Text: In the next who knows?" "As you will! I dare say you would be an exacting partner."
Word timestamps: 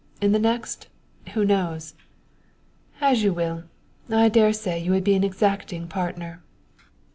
In 0.19 0.31
the 0.31 0.39
next 0.39 0.87
who 1.35 1.45
knows?" 1.45 1.93
"As 3.01 3.21
you 3.21 3.33
will! 3.33 3.65
I 4.09 4.29
dare 4.29 4.51
say 4.51 4.79
you 4.79 4.89
would 4.89 5.03
be 5.03 5.13
an 5.13 5.23
exacting 5.23 5.87
partner." 5.87 6.41